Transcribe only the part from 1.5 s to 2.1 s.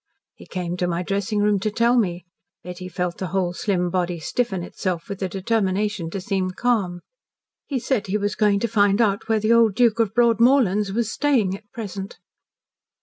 to tell